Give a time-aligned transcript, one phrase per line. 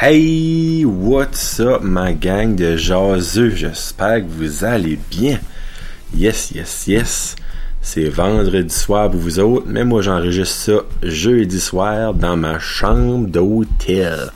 [0.00, 3.50] Hey, what's up ma gang de jaseux?
[3.50, 5.40] J'espère que vous allez bien.
[6.14, 7.34] Yes, yes, yes.
[7.82, 10.72] C'est vendredi soir pour vous autres, mais moi j'enregistre ça
[11.02, 14.30] jeudi soir dans ma chambre d'hôtel.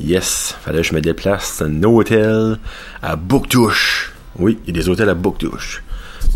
[0.00, 2.56] Yes, fallait que je me déplace un hôtel
[3.02, 4.14] à Bouctouche.
[4.38, 5.84] Oui, il y a des hôtels à Bouctouche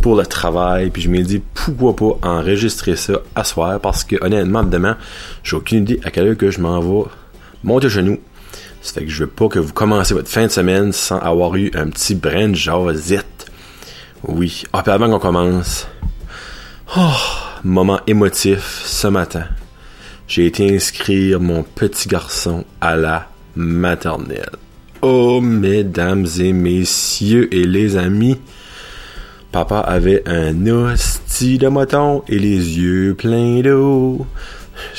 [0.02, 3.80] pour le travail, puis je me dis pourquoi pas enregistrer ça à soir?
[3.80, 4.98] Parce que honnêtement demain,
[5.42, 7.08] j'ai aucune idée à quelle heure que je m'en vais
[7.64, 8.18] monter chez nous.
[8.88, 11.54] Ça fait que je veux pas que vous commencez votre fin de semaine sans avoir
[11.56, 13.44] eu un petit brin de jasette.
[14.26, 14.62] Oui.
[14.72, 15.86] Ah, puis avant qu'on commence,
[16.96, 17.12] oh,
[17.64, 19.44] moment émotif ce matin.
[20.26, 24.56] J'ai été inscrire mon petit garçon à la maternelle.
[25.02, 28.38] Oh, mesdames et messieurs et les amis,
[29.52, 34.26] papa avait un hostie de moton et les yeux pleins d'eau.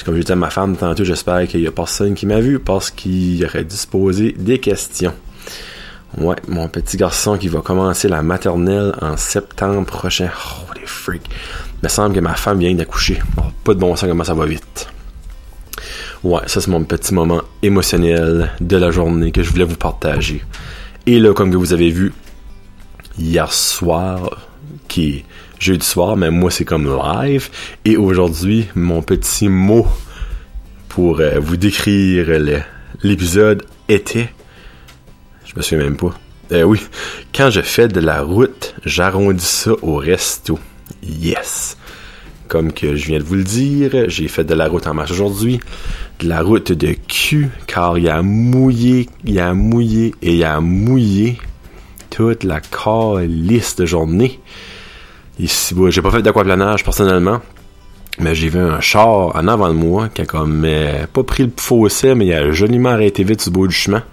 [0.06, 2.60] Comme je disais à ma femme tantôt, j'espère qu'il y a personne qui m'a vu
[2.60, 5.14] parce qu'il aurait disposé des questions.
[6.18, 10.30] Ouais, mon petit garçon qui va commencer la maternelle en septembre prochain.
[10.34, 11.30] Oh, les freaks.
[11.82, 13.20] Il me semble que ma femme vient d'accoucher.
[13.38, 14.88] Oh, pas de bon sens comment ça va vite.
[16.24, 20.44] Ouais, ça c'est mon petit moment émotionnel de la journée que je voulais vous partager.
[21.06, 22.12] Et là, comme vous avez vu,
[23.18, 24.48] hier soir,
[24.88, 25.26] qui est
[25.60, 27.50] jeudi soir, mais moi c'est comme live.
[27.86, 29.88] Et aujourd'hui, mon petit mot
[30.88, 32.28] pour euh, vous décrire
[33.04, 34.30] l'épisode était...
[35.46, 36.14] Je me souviens même pas.
[36.52, 36.80] Euh, oui,
[37.34, 40.58] quand je fais de la route, j'arrondis ça au resto.
[41.04, 41.78] Yes!
[42.48, 45.12] Comme que je viens de vous le dire, j'ai fait de la route en marche
[45.12, 45.60] aujourd'hui.
[46.20, 50.60] De la route de cul, car il a mouillé, il a mouillé et il a
[50.60, 51.38] mouillé
[52.10, 52.60] toute la
[53.28, 54.40] liste de journée.
[55.40, 57.40] Ici, j'ai pas fait d'aquaplanage personnellement,
[58.20, 60.68] mais j'ai vu un char en avant de moi qui a comme
[61.14, 64.04] pas pris le fossé, mais il a joliment arrêté vite sur le bout du chemin.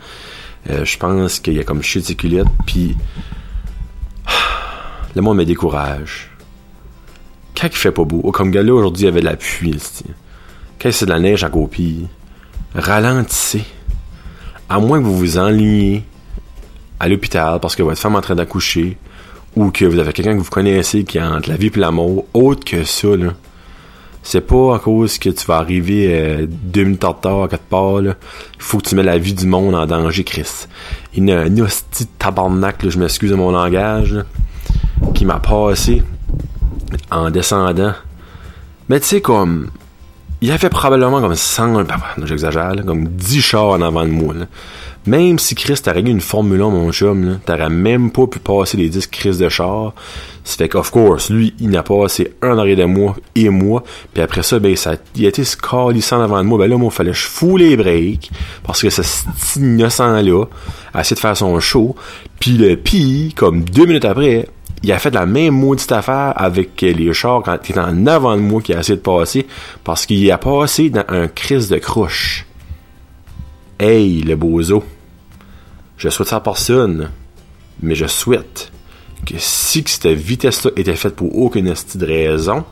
[0.71, 2.97] Euh, je pense qu'il a comme culottes, puis
[5.17, 6.31] le monde me décourage.
[7.61, 9.83] Quand il fait pas beau, comme gars là aujourd'hui il y avait de la pluie,
[10.81, 12.07] quand c'est de la neige à copie,
[12.75, 13.65] ralentissez.
[14.69, 16.05] À moins que vous vous enligniez
[17.01, 18.97] à l'hôpital parce que votre femme est en train d'accoucher,
[19.57, 22.27] ou que vous avez quelqu'un que vous connaissez qui a entre la vie et l'amour,
[22.35, 23.33] autre que ça, là.
[24.23, 27.63] C'est pas à cause que tu vas arriver euh, deux minutes en retard à quatre
[27.63, 28.15] part, là.
[28.57, 30.67] Il faut que tu mets la vie du monde en danger, Chris.
[31.15, 34.17] Il y a un hostie tabarnak, je m'excuse de mon langage,
[35.15, 36.03] qui m'a passé
[37.11, 37.95] en descendant.
[38.89, 39.71] Mais tu sais, comme,
[40.41, 41.85] il avait probablement comme 100,
[42.25, 44.47] j'exagère, comme 10 chars en avant de moi, là.
[45.07, 48.77] Même si Chris t'a réglé une Formule 1, mon chum, t'aurais même pas pu passer
[48.77, 49.95] les 10 Chris de char.
[50.43, 53.85] Ça fait qu'of course, lui, il n'a passé un arrêt de moi et moi.
[54.13, 54.75] Puis après ça, ben,
[55.15, 56.59] il a été scalissant avant de moi.
[56.59, 58.33] Ben là, moi, fallait que je fous les breaks.
[58.65, 59.03] Parce que ce
[59.57, 60.45] innocent-là
[60.93, 61.95] a essayé de faire son show.
[62.41, 64.49] Puis le pire, comme deux minutes après,
[64.83, 68.37] il a fait la même maudite affaire avec les chars quand il était en avant
[68.37, 69.47] de moi qui a essayé de passer.
[69.83, 72.47] Parce qu'il a passé dans un Chris de crouche.
[73.79, 74.85] Hey, le bozo.
[75.97, 77.11] Je souhaite ça à personne,
[77.83, 78.71] mais je souhaite
[79.25, 82.65] que si cette vitesse-là était faite pour aucune de raison,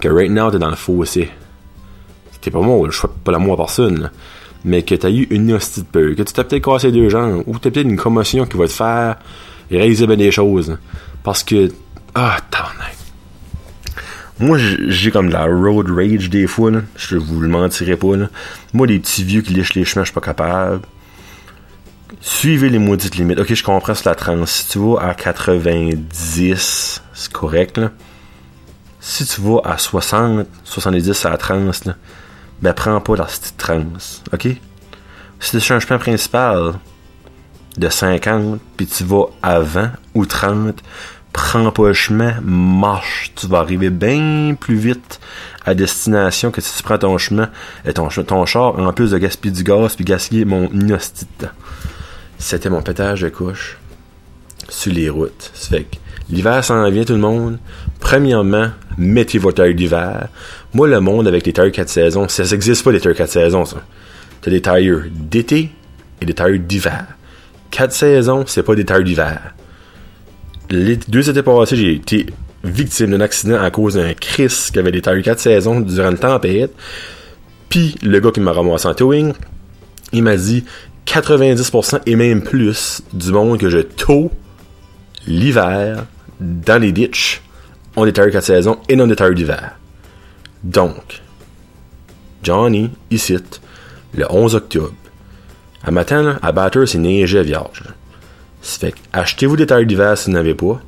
[0.00, 1.30] que right now t'es dans le fossé.
[2.32, 4.10] C'était pas moi, je souhaite pas la moi à personne,
[4.64, 7.44] mais que t'as eu une hostie de peur, que tu t'as peut-être cassé deux jambes,
[7.46, 9.16] ou t'as peut-être une commotion qui va te faire
[9.70, 10.76] réaliser bien des choses.
[11.22, 11.72] Parce que,
[12.14, 12.96] ah, tabarnak.
[14.38, 16.80] Moi, j'ai comme la road rage des fois, là.
[16.96, 18.28] Je vous le mentirai pas, là.
[18.72, 20.80] Moi, les petits vieux qui lèchent les chemins, je suis pas capable
[22.20, 23.40] suivez les maudites limites.
[23.40, 24.44] Ok, je comprends sur la trans.
[24.46, 27.90] Si tu vas à 90, c'est correct, là.
[29.00, 31.94] Si tu vas à 60, 70 à la trans, là,
[32.60, 33.84] ben prends pas la petite trans.
[34.32, 34.48] Ok?
[35.40, 36.74] Si tu un chemin principal
[37.80, 40.76] de 50, puis tu vas 20 ou 30,
[41.32, 43.32] prends pas le chemin, marche.
[43.34, 45.18] Tu vas arriver bien plus vite
[45.64, 47.48] à destination que si tu prends ton chemin
[47.86, 51.46] et ton, ton char, en plus de gaspiller du gaz puis gaspiller mon inostite.
[52.38, 53.78] C'était mon pétage de couche
[54.68, 55.50] sur les routes.
[55.54, 55.96] Ça fait que
[56.28, 57.58] l'hiver s'en vient tout le monde.
[57.98, 58.68] Premièrement,
[58.98, 60.28] mettez vos tailles d'hiver.
[60.74, 63.64] Moi, le monde avec les tailles 4 saisons, ça n'existe pas les tailles 4 saisons,
[63.64, 63.78] ça.
[64.42, 65.70] T'as des tailleurs d'été
[66.20, 67.06] et des tailleurs d'hiver.
[67.70, 69.54] 4 saisons, c'est pas des tailleurs d'hiver.
[70.70, 72.26] Les deux étés passés, j'ai été
[72.62, 76.18] victime d'un accident à cause d'un Chris qui avait des tailleurs 4 saisons durant le
[76.18, 76.72] tempête.
[77.68, 79.32] Puis, le gars qui m'a ramassé en towing,
[80.12, 80.64] il m'a dit
[81.06, 84.30] 90% et même plus du monde que je tow
[85.26, 86.04] l'hiver
[86.40, 87.42] dans les ditches
[87.96, 89.76] ont des tailleurs 4 saisons et non des d'hiver.
[90.62, 91.22] Donc,
[92.42, 93.36] Johnny, ici,
[94.14, 94.94] le 11 octobre,
[95.82, 97.84] À matin, à Batter, c'est neigeait vierge.
[98.62, 100.80] Ça fait achetez-vous des tailles d'hiver si vous n'avez pas.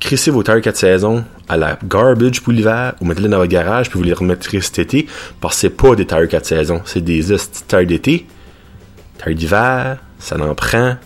[0.00, 3.88] Crissez vos tailles 4 saisons à la garbage pour l'hiver ou mettez-les dans votre garage
[3.90, 5.08] puis vous les remettrez cet été
[5.40, 7.24] parce que c'est pas des tailles 4 saisons, c'est des
[7.66, 8.26] tailles d'été.
[9.16, 10.96] Tailles d'hiver, ça n'en prend.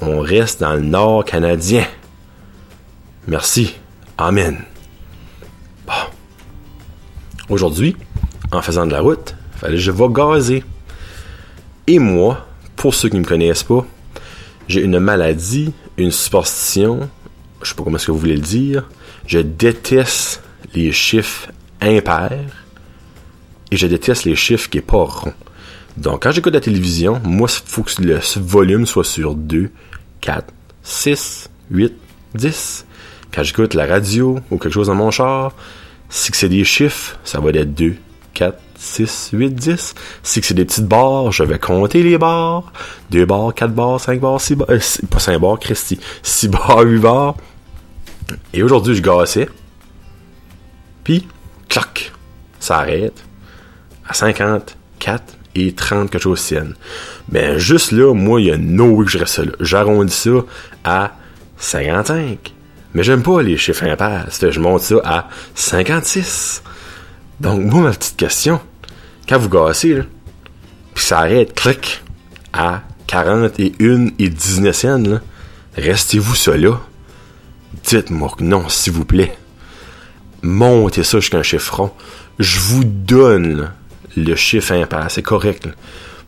[0.00, 1.84] On reste dans le nord canadien.
[3.28, 3.76] Merci.
[4.18, 4.58] Amen.
[5.86, 5.92] Bon.
[7.48, 7.96] Aujourd'hui,
[8.50, 10.64] en faisant de la route, fallait que je vais gazer.
[11.86, 12.45] Et moi,
[12.76, 13.86] pour ceux qui ne me connaissent pas,
[14.68, 17.08] j'ai une maladie, une superstition,
[17.62, 18.88] je sais pas comment est-ce que vous voulez le dire,
[19.26, 20.42] je déteste
[20.74, 21.50] les chiffres
[21.80, 22.64] impairs
[23.70, 25.34] et je déteste les chiffres qui sont pas ronds.
[25.96, 29.70] Donc, quand j'écoute la télévision, moi, il faut que le volume soit sur 2,
[30.20, 30.52] 4,
[30.82, 31.94] 6, 8,
[32.34, 32.86] 10.
[33.32, 35.52] Quand j'écoute la radio ou quelque chose dans mon char,
[36.08, 37.96] si c'est des chiffres, ça va être 2,
[38.34, 39.94] 4, 6, 8, 10.
[40.22, 42.72] Si c'est des petites barres, je vais compter les barres.
[43.10, 44.70] 2 barres, 4 barres, 5 barres, 6 barres.
[44.70, 44.78] Euh,
[45.10, 45.98] pas 5 barres, Christy.
[46.22, 47.36] 6 barres, 8 barres.
[48.52, 49.48] Et aujourd'hui, je gassais.
[51.04, 51.26] Puis,
[51.68, 52.12] clac,
[52.58, 53.24] ça arrête.
[54.08, 56.74] À 54 et 30 quelque chose sienne.
[57.28, 59.52] Ben, juste là, moi, il y a no way que je reste là.
[59.60, 60.30] J'arrondis ça
[60.84, 61.12] à
[61.58, 62.52] 55.
[62.94, 64.28] Mais j'aime pas les chiffres impairs.
[64.30, 66.62] Je monte ça à 56.
[67.40, 68.60] Donc, moi, ma petite question,
[69.28, 70.02] quand vous gassez,
[70.94, 72.02] puis ça arrête, clic,
[72.52, 75.20] à 41 et 19 cents,
[75.76, 76.80] restez-vous là.
[77.84, 79.36] Dites-moi que non, s'il vous plaît.
[80.42, 81.92] Montez ça jusqu'à un chiffron.
[82.38, 83.72] Je vous donne
[84.16, 85.68] le chiffre impair, c'est correct.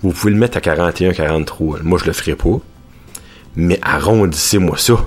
[0.03, 1.81] Vous pouvez le mettre à 41, 43.
[1.83, 2.61] Moi, je le ferai pas.
[3.57, 5.07] Mais arrondissez-moi ça.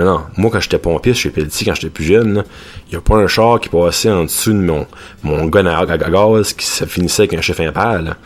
[0.00, 0.20] Non, non.
[0.38, 2.42] Moi, quand j'étais pompiste chez Pelletier, quand j'étais plus jeune,
[2.88, 4.86] il n'y a pas un char qui passait en dessous de mon,
[5.22, 8.16] mon gun à, gaz qui se finissait avec un chiffre impair.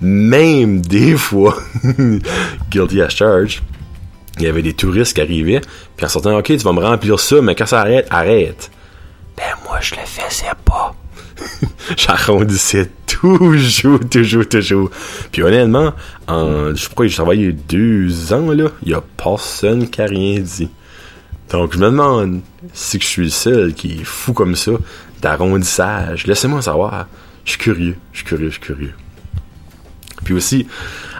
[0.00, 1.56] Même des fois,
[2.70, 3.60] guilty as charge,
[4.38, 5.62] il y avait des touristes qui arrivaient,
[5.96, 8.70] puis en sortant, OK, tu vas me remplir ça, mais quand ça arrête, arrête.
[9.36, 10.94] Ben, moi, je le faisais pas.
[11.96, 14.90] J'arrondissais toujours, toujours, toujours.
[15.32, 15.92] Puis honnêtement,
[16.28, 20.06] en, je crois que j'ai travaillé deux ans, là, il y a personne qui a
[20.06, 20.70] rien dit.
[21.50, 22.40] Donc, je me demande
[22.72, 24.72] si je suis le seul qui est fou comme ça
[25.22, 26.26] d'arrondissage.
[26.26, 27.06] Laissez-moi savoir.
[27.44, 28.94] Je suis curieux, je suis curieux, je suis curieux.
[30.24, 30.66] Puis aussi,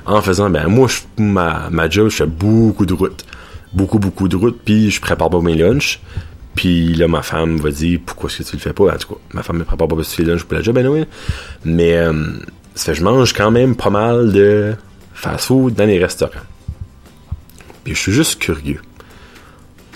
[0.04, 0.88] en faisant, ben moi,
[1.18, 3.24] ma, ma job, je fais beaucoup de routes.
[3.72, 6.00] Beaucoup, beaucoup de routes, puis je prépare pas mes lunchs.
[6.56, 8.94] Puis là, ma femme va dire, pourquoi est-ce que tu le fais pas?
[8.94, 11.04] En tout cas, ma femme me prépare pas mes lunchs pour la job, ben oui.
[11.64, 12.32] Mais, euh,
[12.74, 14.74] fait je mange quand même pas mal de
[15.14, 16.32] fast-food dans les restaurants.
[17.84, 18.80] Puis je suis juste curieux.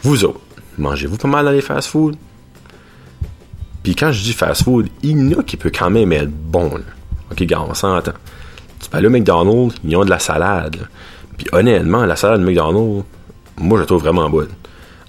[0.02, 0.40] Vous autres,
[0.78, 2.16] mangez-vous pas mal dans les fast-food?
[3.82, 6.70] Puis quand je dis fast-food, il y en a qui peut quand même être bon.
[6.70, 6.84] Là.
[7.30, 8.12] Ok, gars, on s'entend.
[8.80, 10.88] Tu peux aller au McDonald's, ils ont de la salade.
[11.36, 13.04] Puis honnêtement, la salade de McDonald's,
[13.58, 14.48] moi je la trouve vraiment bonne.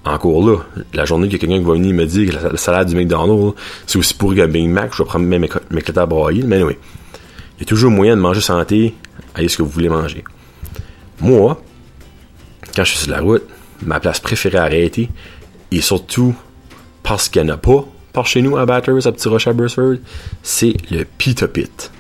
[0.04, 0.58] Encore là,
[0.94, 2.96] la journée qu'il y a quelqu'un qui va venir me dire que la, salade du
[2.96, 3.56] McDonald's,
[3.86, 6.08] c'est aussi pour qu'un Big Mac, je vais prendre mes, mes à.
[6.46, 6.78] Mais oui,
[7.58, 8.96] il y a toujours moyen de manger santé,
[9.36, 10.24] allez ce que vous voulez manger.
[11.20, 11.62] Moi,
[12.76, 13.44] quand je suis sur la route,
[13.84, 15.10] ma place préférée à arrêter,
[15.72, 16.36] et surtout
[17.04, 19.54] parce qu'il n'y en a pas par chez nous à Batters, à Petit Roche à
[19.54, 19.96] Burstford,
[20.44, 21.92] c'est le Pita Pit.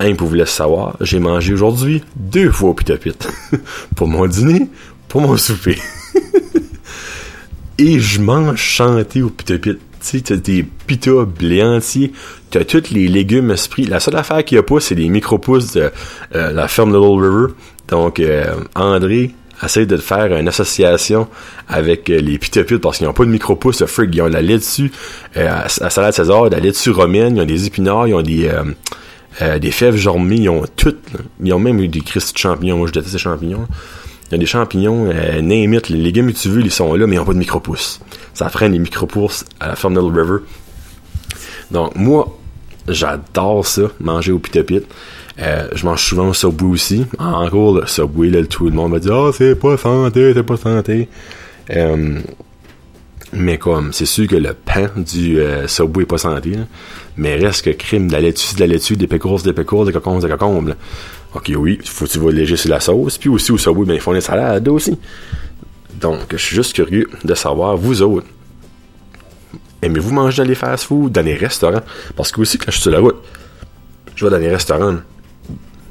[0.00, 3.28] Un, pour vous laisser savoir, j'ai mangé aujourd'hui deux fois au Pita Pit.
[3.96, 4.68] pour mon dîner,
[5.08, 5.76] pour mon souper.
[7.78, 9.78] et je mange chanté au Pita Pit.
[10.00, 12.12] Tu t'as des pita blé entier,
[12.50, 13.84] t'as tous les légumes esprits.
[13.84, 15.90] La seule affaire qu'il n'y a pas, c'est les micro-pousses de
[16.36, 17.54] euh, la ferme de Little River.
[17.88, 19.34] Donc, euh, André,
[19.66, 21.28] essaye de faire une association
[21.68, 24.42] avec euh, les pita parce qu'ils n'ont pas de micro-pouces, frig, ils ont de la
[24.42, 24.92] laitue
[25.36, 28.48] euh, à, salade César, de la laitue romaine, ils ont des épinards, ils ont des
[28.48, 28.64] euh,
[29.42, 30.96] euh des fèves jormées, ils ont tout.
[31.42, 33.66] Ils ont même eu des cristes de champignons, moi je déteste ces champignons.
[34.30, 37.14] Il y a des champignons, euh, les légumes que tu veux, ils sont là, mais
[37.14, 38.00] ils n'ont pas de micro-pouces.
[38.34, 40.40] Ça freine les micro-pouces à la ferme River.
[41.70, 42.38] Donc moi,
[42.86, 44.60] j'adore ça, manger au pita
[45.40, 47.06] euh, je mange souvent au Subway aussi.
[47.18, 50.32] En gros, le Subway, là, tout le monde va dire «Ah, oh, c'est pas santé,
[50.34, 51.08] c'est pas santé.
[51.70, 52.20] Euh,
[53.32, 56.52] mais comme, c'est sûr que le pain du euh, est pas santé,
[57.16, 59.92] mais reste que crime de la laitue, de la laitue, des pécores, des pécores, des
[59.92, 60.74] cocombes, des cocombes.
[61.34, 63.94] Ok, oui, faut que tu vas léger sur la sauce, puis aussi au Subway, ben,
[63.94, 64.98] ils font des salades aussi.
[66.00, 68.26] Donc, je suis juste curieux de savoir, vous autres,
[69.82, 71.82] aimez-vous manger dans les fast-food, dans les restaurants?
[72.16, 73.16] Parce que aussi, quand je suis sur la route,
[74.16, 74.96] je vais dans les restaurants,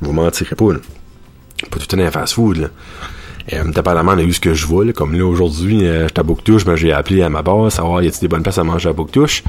[0.01, 0.79] vous mentirez pas, là.
[1.71, 2.67] Pas tout un fast-food, là.
[3.53, 6.65] Euh, dépendamment de ce que je vois, là, comme là aujourd'hui, euh, j'étais à Bouctouche,
[6.65, 8.93] ben, j'ai appelé à ma base, savoir y a-t-il des bonnes places à manger à
[8.93, 9.41] Bouctouche.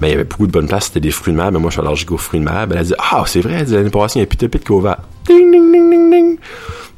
[0.00, 1.68] Ben, il y avait beaucoup de bonnes places, c'était des fruits de mer, mais moi
[1.68, 2.66] je suis allergique aux fruits de mer.
[2.66, 5.02] Ben, elle a dit Ah, c'est vrai, l'année passée, il y a pita pit ouvert.
[5.26, 6.38] Ding ding ding ding ding.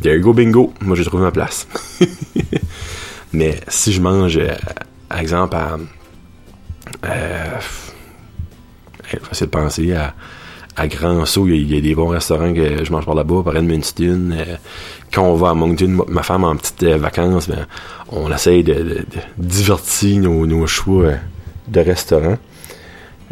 [0.00, 1.66] there you go bingo, moi j'ai trouvé ma place.
[3.32, 4.54] Mais si je mange, euh,
[5.08, 5.76] par exemple, à.
[7.04, 7.58] Euh,
[9.40, 10.14] de penser à,
[10.76, 13.56] à Grand Saut, il y, a, des bons restaurants que je mange par là-bas, par
[13.56, 14.30] Edmundston.
[14.32, 14.56] Euh,
[15.12, 17.66] quand on va à Moncton, ma femme en petites euh, vacances, ben,
[18.10, 19.04] on essaye de,
[19.38, 21.12] divertir nos, choix
[21.68, 22.38] de restaurants.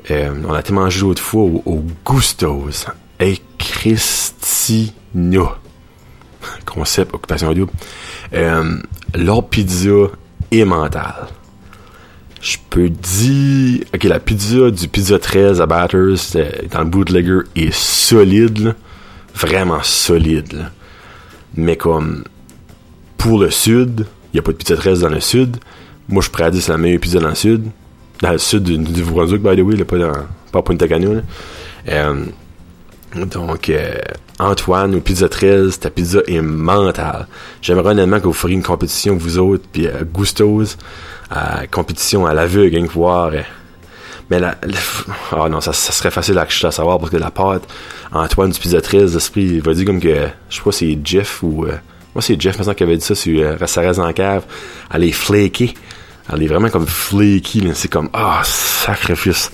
[0.09, 2.87] on a été manger l'autre fois au, au Gusto's.
[3.21, 5.53] Et Christina.
[6.65, 7.73] Concept, occupation double.
[8.33, 8.79] Euh,
[9.15, 10.09] leur pizza
[10.51, 11.29] est mentale.
[12.43, 13.85] Je peux dire.
[13.95, 16.37] Ok, la pizza du Pizza 13 à Batters
[16.73, 18.75] dans le bootlegger est solide,
[19.33, 20.67] vraiment solide.
[21.55, 22.25] Mais comme
[23.17, 25.59] pour le sud, il n'y a pas de Pizza 13 dans le sud.
[26.09, 27.67] Moi, je pourrais dire c'est la meilleure pizza dans le sud.
[28.21, 30.13] Dans le sud du, du Brunswick, by the way, pas, dans,
[30.51, 31.23] pas à Punta Cana.
[31.89, 32.25] Euh,
[33.15, 33.95] donc, euh,
[34.43, 37.27] Antoine, ou Pizza 13, ta pizza est mentale.
[37.61, 40.05] J'aimerais honnêtement que vous feriez une compétition, vous autres, puis euh,
[41.33, 43.31] euh, compétition à l'aveugle, hein, voir.
[43.33, 43.41] Euh,
[44.31, 44.57] mais la,
[45.33, 47.65] oh non, ça, serait facile à, à, savoir parce que la pâte,
[48.13, 51.67] Antoine du Pizza 13, d'esprit, il va dire comme que, je si c'est Jeff ou,
[51.67, 51.73] euh,
[52.15, 54.45] moi c'est Jeff maintenant qui avait dit ça sur euh, reste en cave,
[54.93, 55.75] elle est flaky.
[56.33, 59.51] Elle est vraiment comme flaky, c'est comme, ah, oh, sacrifice.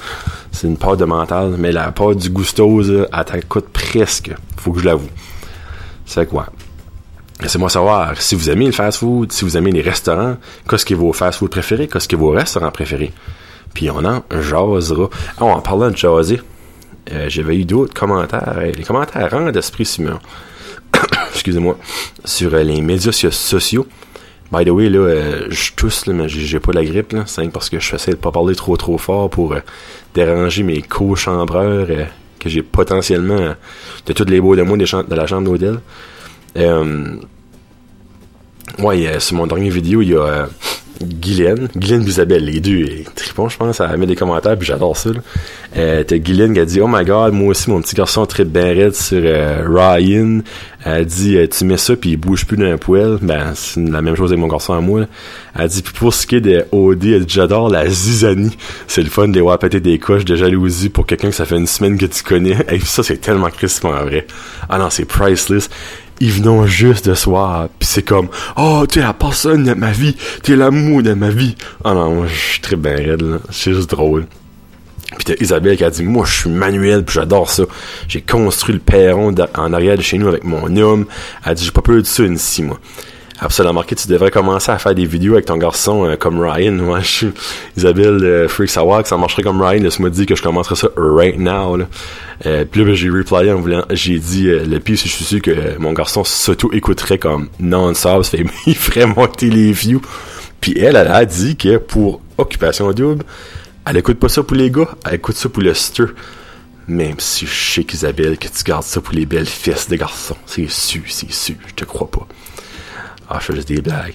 [0.58, 4.32] C'est une pâte de mental, mais la pâte du Gusto's, elle coûte presque.
[4.56, 5.06] Faut que je l'avoue.
[6.04, 6.48] C'est quoi?
[7.40, 10.36] Laissez-moi savoir si vous aimez le fast-food, si vous aimez les restaurants,
[10.68, 13.12] qu'est-ce qui est vos fast-food préférés, qu'est-ce qui est vos restaurants préférés?
[13.72, 15.08] Puis on en jasera.
[15.40, 16.40] Oh, en parlant de jaser,
[17.12, 18.58] euh, j'avais eu d'autres commentaires.
[18.76, 20.18] Les commentaires rendent d'esprit Simon.
[21.34, 21.78] Excusez-moi.
[22.24, 23.86] Sur euh, les médias sociaux.
[24.50, 27.24] By the way, là, euh, je tousse, là, mais j'ai pas la grippe, là.
[27.26, 29.60] C'est parce que je essaie de pas parler trop trop fort pour euh,
[30.14, 32.04] déranger mes co-chambreurs euh,
[32.40, 33.54] que j'ai potentiellement
[34.06, 35.80] de toutes les beaux de moi de la chambre d'hôtel.
[38.78, 40.48] ouais, sur mon dernier vidéo, il y a
[41.02, 44.66] Guylaine, Guylaine et Isabelle, les deux, et tripon, je pense, elle met des commentaires, puis
[44.66, 45.10] j'adore ça.
[45.76, 48.44] Euh, T'as Guylaine qui a dit, oh my god, moi aussi, mon petit garçon très
[48.44, 50.40] bien raide sur euh, Ryan.
[50.84, 53.18] Elle dit, euh, tu mets ça, puis il bouge plus d'un poêle.
[53.20, 55.00] Ben, c'est la même chose avec mon garçon à moi.
[55.00, 55.06] Là.
[55.58, 58.56] Elle dit, puis pour ce qui est de OD, elle dit, j'adore la zizanie.
[58.86, 61.56] C'est le fun de voir péter des coches de jalousie pour quelqu'un que ça fait
[61.56, 62.56] une semaine que tu connais.
[62.72, 64.26] Et ça, c'est tellement crispant vrai.
[64.68, 65.68] Ah non, c'est priceless
[66.20, 69.90] ils venaient juste de soir, puis c'est comme oh tu es la personne de ma
[69.90, 71.56] vie, tu es l'amour de ma vie.
[71.84, 74.26] Ah non, moi je suis très bien raide là, c'est juste drôle.
[75.16, 77.64] Puis t'as Isabelle qui a dit moi je suis manuel puis j'adore ça.
[78.08, 81.06] J'ai construit le perron en arrière de chez nous avec mon homme.
[81.44, 82.78] Elle a dit j'ai pas peur de ça ici moi.
[83.40, 86.72] Absolument marqué, tu devrais commencer à faire des vidéos avec ton garçon euh, comme Ryan.
[86.82, 87.32] Moi, je suis
[87.76, 89.80] Isabelle euh, Freak Savoir que ça marcherait comme Ryan.
[89.82, 91.76] Laisse-moi dire que je commencerai ça right now.
[91.76, 91.86] Là.
[92.46, 95.42] Euh, puis là, j'ai replyé en voulant, j'ai dit, euh, le pire, je suis sûr
[95.42, 100.02] que mon garçon s'auto-écouterait comme non-stop, fait, il ferait monter les views.
[100.60, 103.24] Puis elle, elle a dit que pour Occupation Double,
[103.86, 106.08] elle écoute pas ça pour les gars, elle écoute ça pour le stir.
[106.86, 110.36] Même si je sais qu'Isabelle, que tu gardes ça pour les belles fesses des garçons.
[110.46, 112.26] C'est sûr, c'est sûr, je te crois pas.
[113.28, 114.14] Ah, je fais juste des blagues.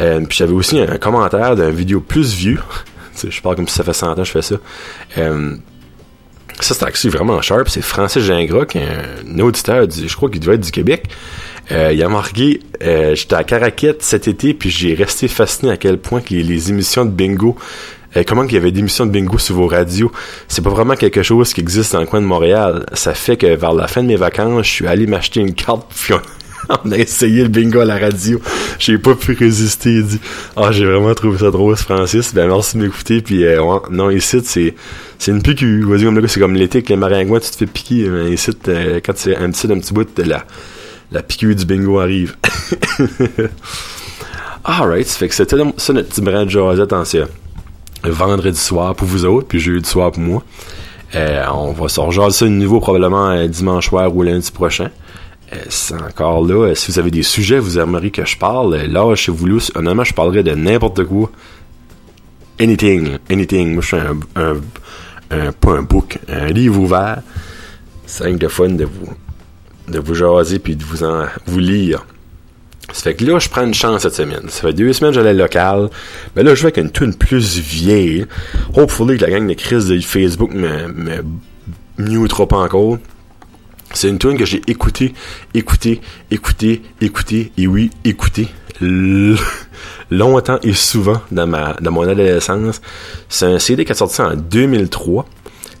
[0.00, 2.60] Euh, puis j'avais aussi un commentaire d'un vidéo plus vieux.
[3.28, 4.56] je parle comme si ça fait 100 ans que je fais ça.
[5.18, 5.56] Euh,
[6.60, 7.68] ça, c'est actually vraiment sharp.
[7.68, 11.04] C'est Francis Gingras, qui est un auditeur, du, je crois qu'il devait être du Québec.
[11.72, 15.76] Euh, il a marqué euh, J'étais à Caraquette cet été, puis j'ai resté fasciné à
[15.76, 17.56] quel point que les, émissions de bingo
[18.16, 20.10] euh, comment qu'il y avait des émissions de bingo sur vos radios,
[20.48, 22.86] c'est pas vraiment quelque chose qui existe dans le coin de Montréal.
[22.92, 25.86] Ça fait que vers la fin de mes vacances, je suis allé m'acheter une carte,
[26.92, 28.40] a essayé le bingo à la radio.
[28.78, 29.94] J'ai pas pu résister.
[29.94, 30.20] Il dit
[30.56, 32.34] Ah, j'ai vraiment trouvé ça drôle, Francis.
[32.34, 33.20] Ben merci de m'écouter.
[33.20, 34.74] Puis euh, non, ici, c'est
[35.18, 35.88] c'est une piqûre.
[35.88, 38.08] Vas-y, comme le c'est comme l'été avec les maringouins, tu te fais piquer.
[38.08, 40.44] Mais ici, euh, quand tu un petit, un petit bout, la,
[41.12, 42.36] la piqûre du bingo arrive.
[44.64, 47.04] Alright, fait que c'était ça notre petit brin de jasette en
[48.04, 50.42] vendredi soir pour vous autres, puis jeudi soir pour moi.
[51.14, 54.90] Euh, on va se rejoindre ça de nouveau probablement dimanche soir ou lundi prochain.
[55.52, 56.68] Euh, c'est encore là.
[56.68, 59.46] Euh, si vous avez des sujets, vous aimeriez que je parle, euh, là, chez vous,
[59.74, 61.30] honnêtement, je parlerai de n'importe quoi.
[62.60, 63.74] Anything, anything.
[63.74, 64.56] Moi, je suis un,
[65.30, 67.22] un, pas un book, un livre ouvert.
[68.06, 69.12] C'est de fun de vous,
[69.88, 72.06] de vous jaser puis de vous en, vous lire.
[72.92, 74.48] Ça fait que là, je prends une chance cette semaine.
[74.48, 75.90] Ça fait deux semaines que j'allais local.
[76.34, 78.26] Mais là, je vais avec une tune plus vieille.
[78.74, 81.24] Hopefully que la gang de crise de Facebook me, me
[81.98, 82.98] mute trop encore.
[83.96, 85.14] C'est une tune que j'ai écouté,
[85.54, 88.48] écouté, écouté, écouté, et oui, écouté
[90.10, 92.82] longtemps et souvent dans ma dans mon adolescence.
[93.30, 95.24] C'est un CD qui est sorti en 2003.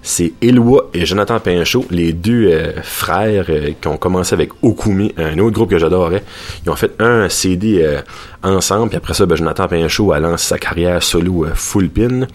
[0.00, 5.12] c'est Eloi et Jonathan Pinchot, les deux euh, frères euh, qui ont commencé avec Okumi,
[5.18, 6.22] un autre groupe que j'adorais.
[6.64, 8.00] Ils ont fait un CD euh,
[8.42, 12.26] ensemble, puis après ça, ben, Jonathan Pinchot a lancé sa carrière solo full pin.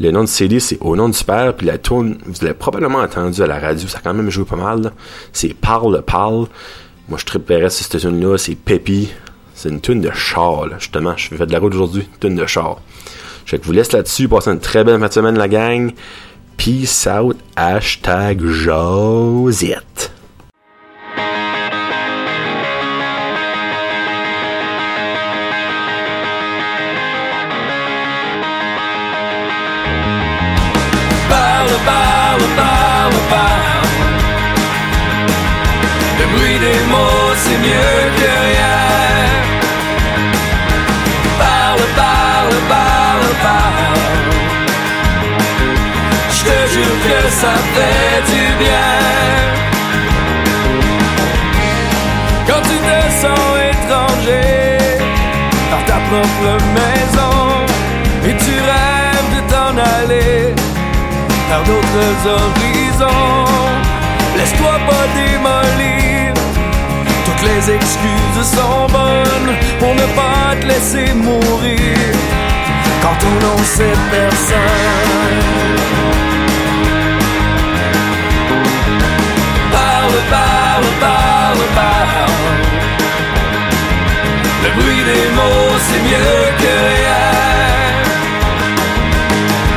[0.00, 2.98] Le nom du CD, c'est Au nom du père, puis la tune, vous l'avez probablement
[2.98, 4.92] entendu à la radio, ça a quand même joué pas mal.
[5.32, 6.46] C'est Parle, Parle.
[7.08, 9.10] Moi, je triperais sur cette tune-là, c'est Peppy.
[9.54, 11.14] C'est une tune de char, justement.
[11.16, 12.80] Je fais de la route aujourd'hui, tune de char.
[13.46, 14.26] Je vous laisse là-dessus.
[14.26, 15.92] Passez une très belle fin de semaine, la gang.
[16.56, 17.36] Peace out.
[17.54, 20.12] Hashtag Josette.
[37.64, 38.80] Mieux que rien.
[41.44, 44.00] Parle, parle, parle, parle.
[46.36, 48.94] Je te jure que ça fait du bien.
[52.48, 54.66] Quand tu te sens étranger
[55.70, 57.36] par ta propre maison
[58.28, 60.54] et tu rêves de t'en aller
[61.48, 63.44] vers d'autres horizons.
[64.36, 65.63] Laisse-toi pas démolir.
[67.66, 71.96] Les excuses sont bonnes pour ne pas te laisser mourir.
[73.00, 74.58] Quand on n'en sait personne.
[79.72, 82.32] Parle, parle, parle, parle.
[84.64, 87.24] Le bruit des mots, c'est mieux que rien.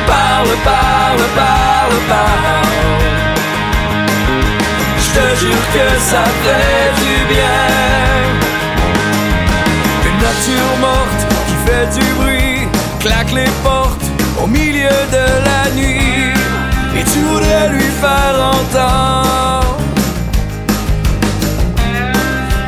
[0.06, 2.68] Parle, parle, parle, parle.
[4.98, 6.77] Je te jure que ça fait
[13.34, 14.04] les portes
[14.42, 16.32] au milieu de la nuit.
[16.96, 19.78] Et tu voudrais lui faire entendre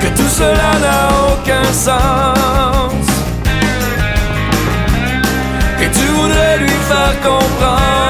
[0.01, 3.07] que tout cela n'a aucun sens.
[5.83, 8.10] Et tu voudrais lui faire comprendre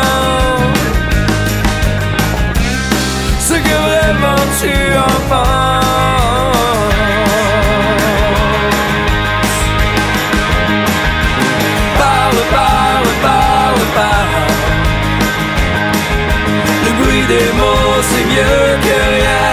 [18.30, 19.46] mieux que rien.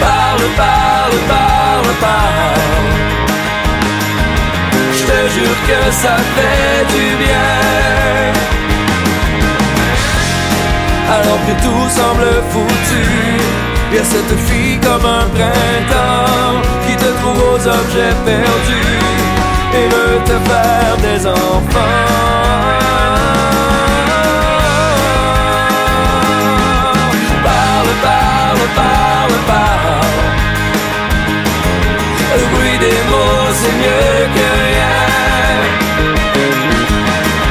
[0.00, 2.92] Parle, parle, parle, parle.
[4.96, 7.52] Je te jure que ça fait du bien.
[11.16, 13.06] Alors que tout semble foutu,
[13.94, 19.04] y a cette fille comme un printemps qui te trouve aux objets perdus
[19.78, 22.34] et veut te faire des enfants.
[28.74, 30.24] Parle, parle.
[32.36, 35.00] Le bruit des mots, c'est mieux que rien.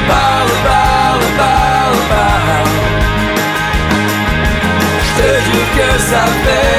[0.08, 2.72] Parle, parle, parle, parle.
[5.06, 6.74] Je te jure que ça fait